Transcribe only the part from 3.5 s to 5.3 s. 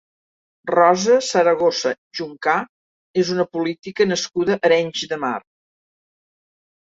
política nascuda a Arenys de